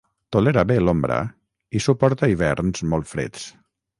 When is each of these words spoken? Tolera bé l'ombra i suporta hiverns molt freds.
Tolera 0.35 0.61
bé 0.71 0.77
l'ombra 0.85 1.17
i 1.79 1.83
suporta 1.87 2.31
hiverns 2.33 2.83
molt 2.95 3.13
freds. 3.15 3.47